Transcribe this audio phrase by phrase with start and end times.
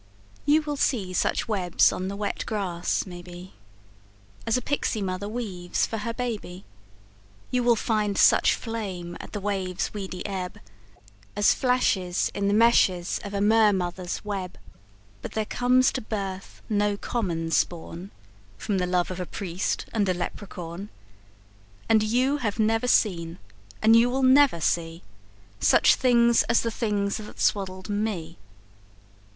[0.47, 3.53] You will see such webs on the wet grass, maybe,
[4.47, 6.65] As a pixie mother weaves for her baby,
[7.51, 10.59] You will find such flame at the wave's weedy ebb
[11.35, 14.57] As flashes in the meshes of a mer mother's web,
[15.21, 18.09] But there comes to birth no common spawn
[18.57, 20.89] From the love of a priest and a leprechaun,
[21.87, 23.37] And you never have seen
[23.83, 25.03] and you never will see
[25.59, 28.39] Such things as the things that swaddled me!